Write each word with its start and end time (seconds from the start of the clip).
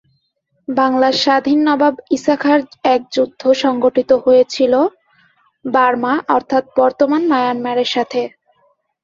বাংলার 0.67 1.15
স্বাধীন 1.23 1.59
নবাব 1.67 1.95
ঈসা 2.11 2.35
খাঁর 2.35 2.59
এক 2.85 3.01
যুদ্ধ 3.11 3.41
সংগঠিত 3.63 4.11
হয়েছিল 4.25 4.73
বার্মা, 5.65 6.13
অর্থাৎ 6.35 6.63
বর্তমান 6.77 7.21
মায়ানমার 7.27 7.79
সাথে। 7.85 8.21